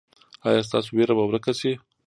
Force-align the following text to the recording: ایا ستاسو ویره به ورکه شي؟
ایا 0.47 0.61
ستاسو 0.67 0.89
ویره 0.95 1.13
به 1.17 1.23
ورکه 1.27 1.53
شي؟ 1.59 1.71